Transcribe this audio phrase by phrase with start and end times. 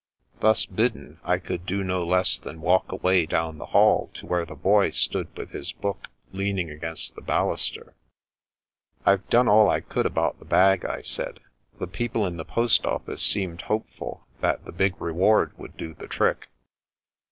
[0.39, 4.47] Thus bidden, I could do no less than walk away down the hall to where
[4.47, 7.93] the Boy stood with his book, leaning against the baluster.
[9.05, 11.33] "I've done all I could about the bag," I said.
[11.37, 14.99] Enter the Contessa i8i" The people in the post office seemed hopeful that the big
[14.99, 16.47] reward would do the trick."